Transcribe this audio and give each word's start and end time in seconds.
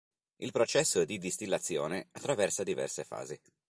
Il 0.37 0.49
processo 0.51 1.05
di 1.05 1.19
distillazione 1.19 2.07
attraversa 2.13 2.63
diverse 2.63 3.03
fasi. 3.03 3.39